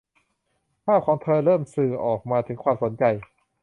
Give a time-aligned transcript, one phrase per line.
[0.85, 3.03] ภาพของเธอเริ่มสื่อออกมาถึงความสนใจ